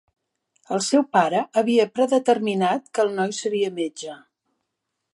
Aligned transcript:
El 0.77 0.81
seu 0.85 1.03
pare 1.17 1.43
havia 1.63 1.87
predeterminat 1.99 2.91
que 2.95 3.07
el 3.07 3.15
noi 3.21 3.39
seria 3.45 3.75
metge. 3.81 4.21